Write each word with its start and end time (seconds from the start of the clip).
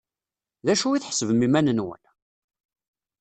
D 0.65 0.67
acu 0.73 0.87
i 0.91 0.99
tḥesbem 1.03 1.45
iman-nwen? 1.47 2.03